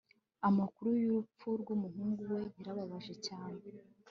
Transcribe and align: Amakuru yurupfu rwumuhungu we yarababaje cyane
Amakuru 0.47 0.89
yurupfu 1.01 1.47
rwumuhungu 1.61 2.21
we 2.31 2.41
yarababaje 2.57 3.13
cyane 3.27 3.61